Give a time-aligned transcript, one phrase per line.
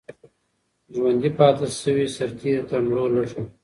[0.93, 3.43] ژوندي پاتې سوي سرتیري تر مړو لږ وو.